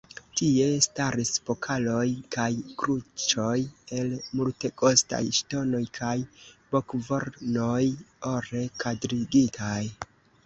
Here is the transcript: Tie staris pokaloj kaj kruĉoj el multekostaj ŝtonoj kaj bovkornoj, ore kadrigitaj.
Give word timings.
Tie 0.39 0.67
staris 0.83 1.31
pokaloj 1.49 2.05
kaj 2.35 2.47
kruĉoj 2.83 3.57
el 3.99 4.09
multekostaj 4.39 5.21
ŝtonoj 5.39 5.83
kaj 5.99 6.15
bovkornoj, 6.77 7.85
ore 8.33 8.65
kadrigitaj. 8.85 9.81